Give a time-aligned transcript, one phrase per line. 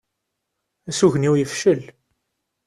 [0.89, 1.81] Asugen-iw yefcel.